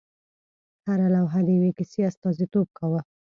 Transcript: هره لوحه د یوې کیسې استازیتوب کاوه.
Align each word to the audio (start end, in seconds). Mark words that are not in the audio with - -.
هره 0.87 1.07
لوحه 1.15 1.39
د 1.45 1.49
یوې 1.57 1.71
کیسې 1.77 1.99
استازیتوب 2.09 2.67
کاوه. 2.77 3.01